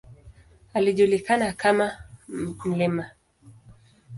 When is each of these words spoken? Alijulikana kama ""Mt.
Alijulikana 0.73 1.53
kama 1.53 1.87
""Mt. 2.27 3.05